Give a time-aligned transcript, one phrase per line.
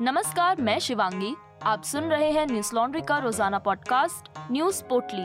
[0.00, 5.24] नमस्कार, मैं शिवांगी। आप सुन रहे हैं न्यूज़ लॉन्ड्री का रोज़ाना पॉडकास्ट, न्यूज़ पोटली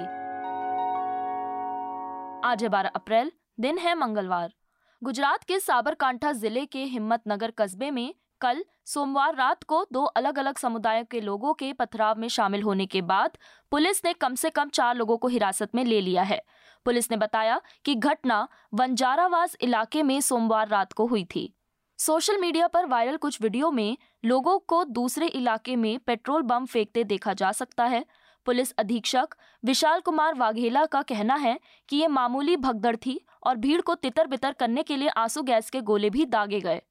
[2.49, 4.53] आज है बारह अप्रैल, दिन है मंगलवार।
[5.01, 10.57] गुजरात के साबरकांठा ज़िले के हिम्मतनगर कस्बे में कल सोमवार रात को दो अलग अलग
[10.57, 13.37] समुदायों के लोगों के पथराव में शामिल होने के बाद
[13.71, 16.41] पुलिस ने कम से कम चार लोगों को हिरासत में ले लिया है।
[16.85, 21.53] पुलिस ने बताया कि घटना वंजारावास इलाके में सोमवार रात को हुई थी।
[21.99, 27.03] सोशल मीडिया पर वायरल कुछ वीडियो में लोगों को दूसरे इलाके में पेट्रोल बम फेंकते
[27.03, 28.05] देखा जा सकता है।
[28.45, 29.35] पुलिस अधीक्षक
[29.65, 34.27] विशाल कुमार वाघेला का कहना है कि ये मामूली भगदड़ थी और भीड़ को तितर
[34.27, 36.81] बितर करने के लिए आँसू गैस के गोले भी दागे गए।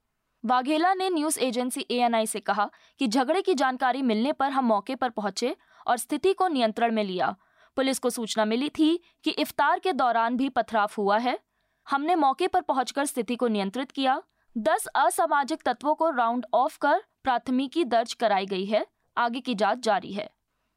[0.44, 4.94] वाघेला ने न्यूज़ एजेंसी एएनआई से कहा कि झगड़े की जानकारी मिलने पर हम मौके
[4.94, 7.36] पर पहुँचे और स्थिति को नियंत्रण में लिया।
[7.76, 11.38] पुलिस को सूचना मिली थी कि इफ्तार के दौरान भी पथराव हुआ है।
[11.88, 14.22] हमने मौके पर पहुंचकर स्थिति को नियंत्रित किया।
[14.58, 19.78] दस असामाजिक तत्वों को राउंड ऑफ़ कर प्राथमिकी दर्ज कराई गई है, आगे की जाँच
[19.78, 20.30] जारी है।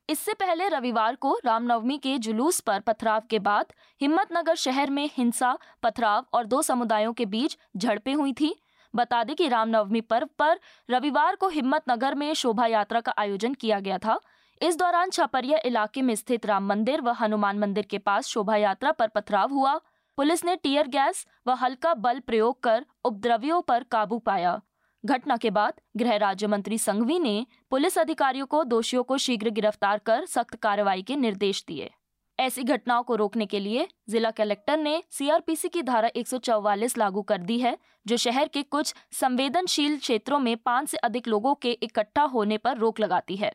[0.09, 3.65] इससे पहले रविवार को रामनवमी के जुलूस पर पथराव के बाद
[4.01, 8.55] हिम्मतनगर शहर में हिंसा, पथराव और दो समुदायों के बीच झड़पें हुई थी।
[8.95, 13.79] बता दें कि रामनवमी पर्व पर रविवार को हिम्मतनगर में शोभा यात्रा का आयोजन किया
[13.79, 14.19] गया था।
[14.61, 18.91] इस दौरान छपरिया इलाके में स्थित राम मंदिर व हनुमान मंदिर के पास शोभा यात्रा
[18.91, 19.79] पर पथराव हुआ।
[20.17, 24.61] पुलिस ने टीयर गैस व हल्का बल प्रयोग कर उपद्रवियों पर काबू पाया।
[25.05, 29.97] घटना के बाद गृह राज्य मंत्री संघवी ने पुलिस अधिकारियों को दोषियों को शीघ्र गिरफ़्तार
[29.97, 31.91] कर सख्त कार्रवाई के निर्देश दिए।
[32.39, 37.37] ऐसी घटनाओं को रोकने के लिए जिला कलेक्टर ने सीआरपीसी की धारा 144 लागू कर
[37.37, 42.23] दी है, जो शहर के कुछ संवेदनशील क्षेत्रों में पाँच से अधिक लोगों के इकट्ठा
[42.23, 43.53] होने पर रोक लगाती है,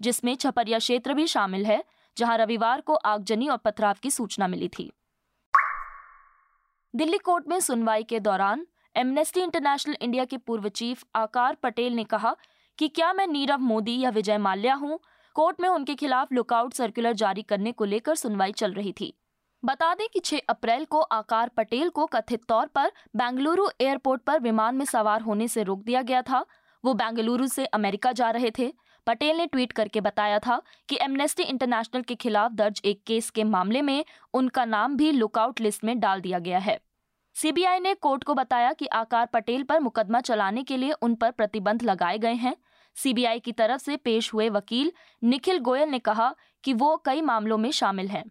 [0.00, 1.84] जिसमें छपरिया क्षेत्र भी शामिल है,
[2.16, 4.92] जहाँ रविवार को आगजनी और पथराव की सूचना मिली थी।
[6.94, 8.66] दिल्ली कोर्ट में सुनवाई के दौरान
[8.98, 12.34] एमनेस्टी इंटरनेशनल इंडिया के पूर्व चीफ आकार पटेल ने कहा
[12.78, 14.98] कि क्या मैं नीरव मोदी या विजय माल्या हूँ?
[15.34, 19.12] कोर्ट में उनके खिलाफ लुकआउट सर्कुलर जारी करने को लेकर सुनवाई चल रही थी।
[19.64, 24.40] बता दें कि 6 अप्रैल को आकार पटेल को कथित तौर पर बेंगलुरु एयरपोर्ट पर
[24.40, 26.44] विमान में सवार होने से रोक दिया गया था।
[26.84, 28.72] वो बेंगलुरु से अमेरिका जा रहे थे।
[29.06, 33.44] पटेल ने ट्वीट करके बताया था कि एमनेस्टी इंटरनेशनल के खिलाफ दर्ज एक केस के
[33.44, 34.04] मामले में
[34.34, 36.78] उनका नाम भी लुकआउट लिस्ट में डाल दिया गया है।
[37.38, 41.30] सीबीआई ने कोर्ट को बताया कि आकार पटेल पर मुकदमा चलाने के लिए उन पर
[41.30, 42.56] प्रतिबंध लगाए गए हैं।
[42.96, 44.92] सीबीआई की तरफ़ से पेश हुए वकील
[45.24, 46.34] निखिल गोयल ने कहा
[46.64, 48.24] कि वो कई मामलों में शामिल हैं।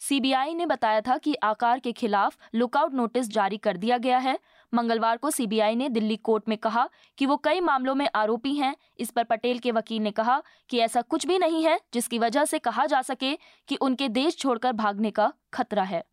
[0.00, 4.38] सीबीआई ने बताया था कि आकार के खिलाफ लुकआउट नोटिस जारी कर दिया गया है।
[4.74, 6.88] मंगलवार को सीबीआई ने दिल्ली कोर्ट में कहा
[7.18, 10.78] कि वो कई मामलों में आरोपी हैं। इस पर पटेल के वकील ने कहा कि
[10.78, 13.38] ऐसा कुछ भी नहीं है, जिसकी वजह से कहा जा सके
[13.68, 16.04] कि उनके देश छोड़कर भागने का खतरा है।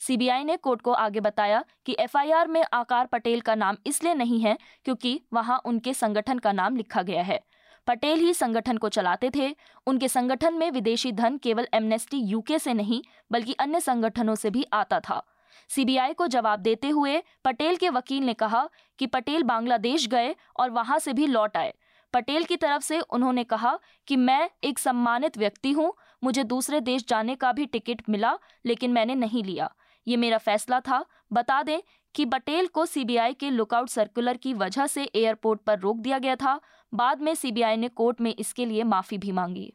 [0.00, 4.40] सीबीआई ने कोर्ट को आगे बताया कि एफआईआर में आकार पटेल का नाम इसलिए नहीं
[4.40, 7.40] है क्योंकि वहाँ उनके संगठन का नाम लिखा गया है।
[7.86, 9.54] पटेल ही संगठन को चलाते थे।
[9.86, 14.66] उनके संगठन में विदेशी धन केवल एमनेस्टी यूके से नहीं, बल्कि अन्य संगठनों से भी
[14.72, 15.22] आता था।
[15.70, 20.70] सीबीआई को जवाब देते हुए पटेल के वकील ने कहा कि पटेल बांग्लादेश गए और
[20.70, 21.74] वहाँ से भी लौट आए।
[22.14, 25.92] पटेल की तरफ़ से उन्होंने कहा कि मैं एक सम्मानित व्यक्ति हूँ,
[26.24, 29.74] मुझे दूसरे देश जाने का भी टिकट मिला, लेकिन मैंने नहीं लिया।
[30.08, 31.80] ये मेरा फैसला था। बता दें
[32.14, 36.36] कि पटेल को सीबीआई के लुकआउट सर्कुलर की वजह से एयरपोर्ट पर रोक दिया गया
[36.36, 36.60] था।
[36.92, 39.72] बाद में सीबीआई ने कोर्ट में इसके लिए माफ़ी भी मांगी।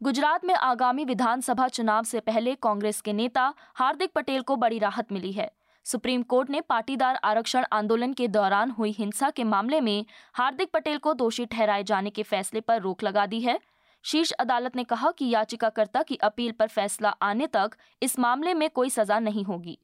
[0.00, 5.12] गुजरात में आगामी विधानसभा चुनाव से पहले कांग्रेस के नेता हार्दिक पटेल को बड़ी राहत
[5.12, 5.50] मिली है।
[5.86, 10.04] सुप्रीम कोर्ट ने पाटीदार आरक्षण आंदोलन के दौरान हुई हिंसा के मामले में
[10.34, 13.58] हार्दिक पटेल को दोषी ठहराए जाने के फैसले पर रोक लगा दी है।
[14.06, 17.70] शीर्ष अदालत ने कहा कि याचिकाकर्ता की अपील पर फैसला आने तक
[18.02, 19.78] इस मामले में कोई सजा नहीं होगी।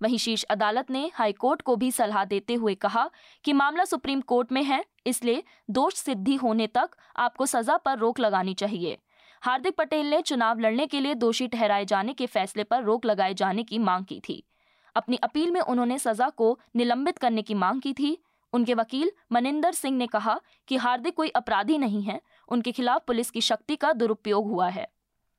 [0.00, 3.08] वहीं शीर्ष अदालत ने हाईकोर्ट को भी सलाह देते हुए कहा
[3.44, 8.20] कि मामला सुप्रीम कोर्ट में है, इसलिए दोष सिद्धि होने तक आपको सजा पर रोक
[8.20, 8.98] लगानी चाहिए।
[9.42, 13.34] हार्दिक पटेल ने चुनाव लड़ने के लिए दोषी ठहराए जाने के फैसले पर रोक लगाए
[13.34, 14.42] जाने की मांग की थी।
[14.96, 18.16] अपनी अपील में उन्होंने सजा को निलंबित करने की मांग की थी।
[18.52, 20.38] उनके वकील मनिंदर सिंह ने कहा
[20.68, 24.86] कि हार्दिक कोई अपराधी नहीं है उनके खिलाफ पुलिस की शक्ति का दुरुपयोग हुआ है।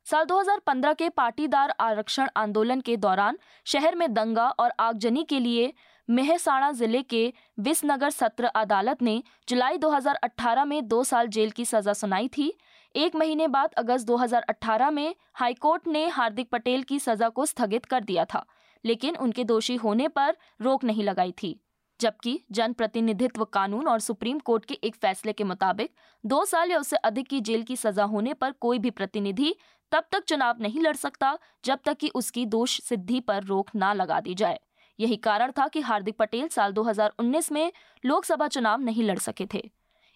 [0.05, 5.73] साल 2015 के पाटीदार आरक्षण आंदोलन के दौरान शहर में दंगा और आगजनी के लिए
[6.09, 7.21] मेहसाणा ज़िले के
[7.59, 12.51] विसनगर सत्र अदालत ने जुलाई 2018 में दो साल जेल की सजा सुनाई थी।
[12.95, 18.03] एक महीने बाद अगस्त 2018 में हाईकोर्ट ने हार्दिक पटेल की सजा को स्थगित कर
[18.03, 18.45] दिया था,
[18.83, 21.59] लेकिन उनके दोषी होने पर रोक नहीं लगाई थी।
[22.01, 25.91] जबकि जनप्रतिनिधित्व कानून और सुप्रीम कोर्ट के एक फैसले के मुताबिक,
[26.25, 29.55] दो साल या उससे अधिक की जेल की सजा होने पर कोई भी प्रतिनिधि
[29.91, 33.93] तब तक चुनाव नहीं लड़ सकता जब तक कि उसकी दोष सिद्धि पर रोक ना
[33.93, 34.59] लगा दी जाए।
[34.99, 37.71] यही कारण था कि हार्दिक पटेल साल 2019 में
[38.05, 39.69] लोकसभा चुनाव नहीं लड़ सके थे।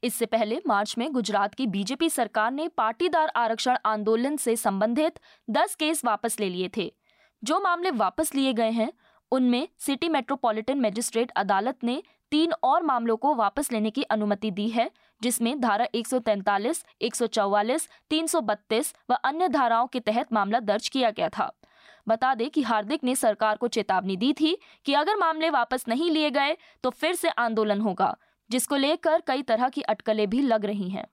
[0.03, 5.19] इससे पहले मार्च में गुजरात की बीजेपी सरकार ने पाटीदार आरक्षण आंदोलन से संबंधित
[5.49, 6.93] 10 केस वापस ले लिए थे।
[7.43, 8.91] जो मामले वापस लिए गए हैं
[9.33, 12.01] उनमें सिटी मेट्रोपॉलिटन मजिस्ट्रेट अदालत ने
[12.31, 14.89] तीन और मामलों को वापस लेने की अनुमति दी है
[15.21, 21.51] जिसमें धारा 143, 144, 332 व अन्य धाराओं के तहत मामला दर्ज किया गया था।
[22.07, 26.11] बता दें कि हार्दिक ने सरकार को चेतावनी दी थी कि अगर मामले वापस नहीं
[26.11, 28.15] लिए गए तो फिर से आंदोलन होगा
[28.49, 31.05] जिसको लेकर कई तरह की अटकलें भी लग रही हैं।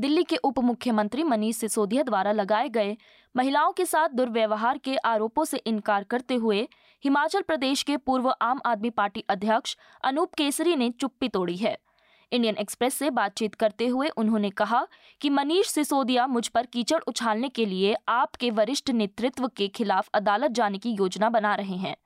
[0.00, 2.96] दिल्ली के उप मुख्यमंत्री मनीष सिसोदिया द्वारा लगाए गए
[3.36, 6.68] महिलाओं के साथ दुर्व्यवहार के आरोपों से इनकार करते हुए
[7.04, 11.76] हिमाचल प्रदेश के पूर्व आम आदमी पार्टी अध्यक्ष अनूप केसरी ने चुप्पी तोड़ी है।
[12.32, 14.86] इंडियन एक्सप्रेस से बातचीत करते हुए उन्होंने कहा
[15.20, 20.50] कि मनीष सिसोदिया मुझ पर कीचड़ उछालने के लिए आपके वरिष्ठ नेतृत्व के खिलाफ अदालत
[20.50, 21.96] जाने की योजना बना रहे हैं।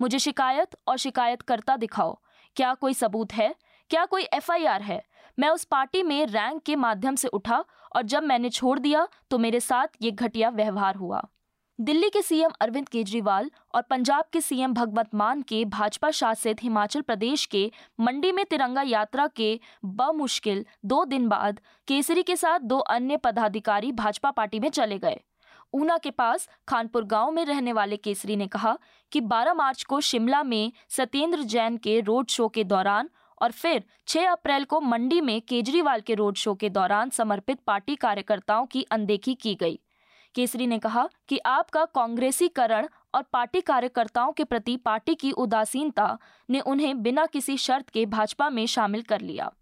[0.00, 2.18] मुझे शिकायत और शिकायतकर्ता दिखाओ।
[2.56, 3.54] क्या कोई सबूत है?
[3.90, 5.02] क्या कोई एफआईआर है?
[5.38, 7.64] मैं उस पार्टी में रैंक के माध्यम से उठा
[7.96, 11.22] और जब मैंने छोड़ दिया तो मेरे साथ ये घटिया व्यवहार हुआ।
[11.78, 17.00] दिल्ली के सीएम अरविंद केजरीवाल और पंजाब के सीएम भगवंत मान के भाजपा शासित हिमाचल
[17.00, 17.70] प्रदेश के
[18.00, 23.92] मंडी में तिरंगा यात्रा के बमुश्किल दो दिन बाद केसरी के साथ दो अन्य पदाधिकारी
[23.92, 25.20] भाजपा पार्टी में चले गए।
[25.74, 28.76] ऊना के पास खानपुर गाँव में रहने वाले केसरी ने कहा
[29.12, 33.08] कि 12 मार्च को शिमला में सत्येंद्र जैन के रोड शो के दौरान
[33.42, 37.96] और फिर 6 अप्रैल को मंडी में केजरीवाल के रोड शो के दौरान समर्पित पार्टी
[37.96, 39.78] कार्यकर्ताओं की अनदेखी की गई।
[40.34, 46.18] केसरी ने कहा कि आपका कांग्रेसीकरण और पार्टी कार्यकर्ताओं के प्रति पार्टी की उदासीनता
[46.50, 49.52] ने उन्हें बिना किसी शर्त के भाजपा में शामिल कर लिया।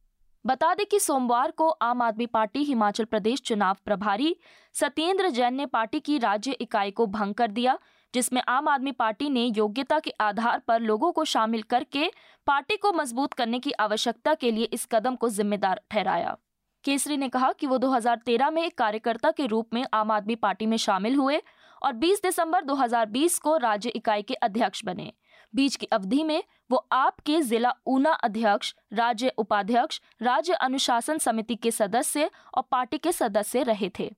[0.47, 4.37] बता दें कि सोमवार को आम आदमी पार्टी हिमाचल प्रदेश चुनाव प्रभारी
[4.73, 7.79] सत्येंद्र जैन ने पार्टी की राज्य इकाई को भंग कर दिया
[8.15, 12.11] जिसमें आम आदमी पार्टी ने योग्यता के आधार पर लोगों को शामिल करके
[12.47, 16.37] पार्टी को मज़बूत करने की आवश्यकता के लिए इस कदम को जिम्मेदार ठहराया।
[16.85, 20.67] केसरी ने कहा कि वो 2013 में एक कार्यकर्ता के रूप में आम आदमी पार्टी
[20.67, 21.43] में शामिल हुए
[21.83, 25.13] और 20 दिसंबर 2020 को राज्य इकाई के अध्यक्ष बने।
[25.55, 31.71] बीच की अवधि में वो आपके जिला ऊना अध्यक्ष, राज्य उपाध्यक्ष, राज्य अनुशासन समिति के
[31.71, 34.15] सदस्य और पार्टी के सदस्य रहे थे।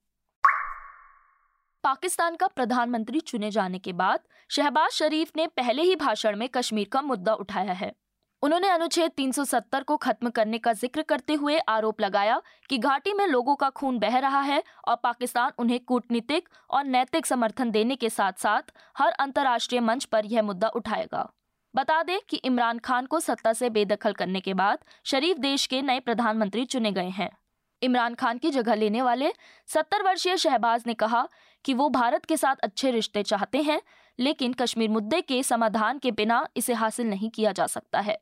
[1.88, 4.20] पाकिस्तान का प्रधानमंत्री चुने जाने के बाद
[4.50, 7.90] शहबाज शरीफ ने पहले ही भाषण में कश्मीर का मुद्दा उठाया है।
[8.42, 12.40] उन्होंने अनुच्छेद 370 को खत्म करने का ज़िक्र करते हुए आरोप लगाया
[12.70, 17.26] कि घाटी में लोगों का खून बह रहा है और पाकिस्तान उन्हें कूटनीतिक और नैतिक
[17.26, 21.28] समर्थन देने के साथ साथ हर अंतर्राष्ट्रीय मंच पर यह मुद्दा उठाएगा।
[21.74, 25.82] बता दें कि इमरान खान को सत्ता से बेदखल करने के बाद शरीफ देश के
[25.82, 27.30] नए प्रधानमंत्री चुने गए हैं।
[27.82, 29.32] इमरान खान की जगह लेने वाले
[29.68, 31.26] सत्तर वर्षीय शहबाज ने कहा
[31.64, 33.82] कि वो भारत के साथ अच्छे रिश्ते चाहते हैं,
[34.18, 38.18] लेकिन कश्मीर मुद्दे के समाधान के बिना इसे हासिल नहीं किया जा सकता है।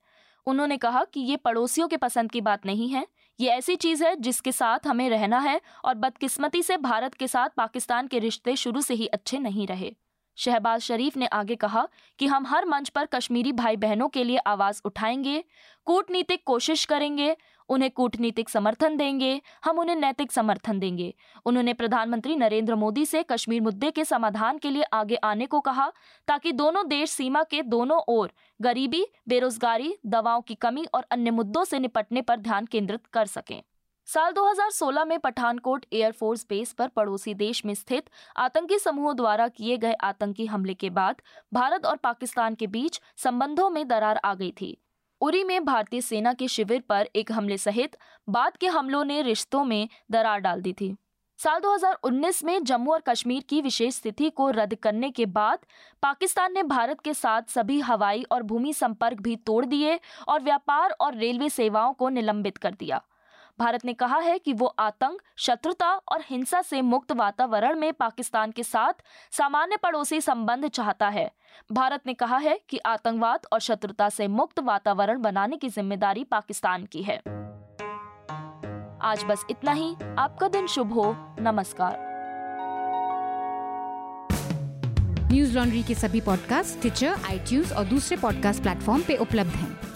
[0.46, 3.06] उन्होंने कहा कि ये पड़ोसियों के पसंद की बात नहीं है।
[3.40, 7.48] ये ऐसी चीज़ है जिसके साथ हमें रहना है और बदकिस्मती से भारत के साथ
[7.48, 9.96] पाकिस्तान के रिश्ते शुरू से ही अच्छे नहीं रहे।
[10.36, 14.36] शहबाज शरीफ ने आगे कहा कि हम हर मंच पर कश्मीरी भाई बहनों के लिए
[14.36, 15.44] आवाज़ उठाएँगे,
[15.84, 17.36] कूटनीतिक कोशिश करेंगे
[17.68, 21.14] उन्हें कूटनीतिक समर्थन देंगे, हम उन्हें नैतिक समर्थन देंगे।
[21.46, 25.92] उन्होंने प्रधानमंत्री नरेंद्र मोदी से कश्मीर मुद्दे के समाधान के लिए आगे आने को कहा,
[26.28, 31.64] ताकि दोनों देश सीमा के दोनों ओर गरीबी, बेरोजगारी, दवाओं की कमी और अन्य मुद्दों
[31.64, 33.62] से निपटने पर ध्यान केंद्रित कर सकें।
[34.06, 39.76] साल 2016 में पठानकोट एयरफोर्स बेस पर पड़ोसी देश में स्थित आतंकी समूहों द्वारा किए
[39.76, 41.22] गए आतंकी हमले के बाद
[41.54, 44.82] भारत और पाकिस्तान के बीच संबंधों में दरार आ गई थी।
[45.20, 47.96] उरी में भारतीय सेना के शिविर पर एक हमले सहित
[48.28, 50.96] बाद के हमलों ने रिश्तों में दरार डाल दी थी।
[51.38, 55.58] साल 2019 में जम्मू और कश्मीर की विशेष स्थिति को रद्द करने के बाद
[56.02, 60.90] पाकिस्तान ने भारत के साथ सभी हवाई और भूमि संपर्क भी तोड़ दिए और व्यापार
[60.90, 63.02] और रेलवे सेवाओं को निलंबित कर दिया।
[63.58, 68.50] भारत ने कहा है कि वो आतंक, शत्रुता और हिंसा से मुक्त वातावरण में पाकिस्तान
[68.50, 68.92] के साथ
[69.32, 71.30] सामान्य पड़ोसी संबंध चाहता है।
[71.72, 76.84] भारत ने कहा है कि आतंकवाद और शत्रुता से मुक्त वातावरण बनाने की ज़िम्मेदारी पाकिस्तान
[76.84, 77.16] की है।
[79.02, 81.98] आज बस इतना ही। आपका दिन शुभ हो। नमस्कार।
[85.32, 89.95] न्यूज़ लॉन्ड्री के सभी पॉडकास्ट ट्विटर आईटीज और दूसरे पॉडकास्ट प्लेटफॉर्म पे उपलब्ध हैं।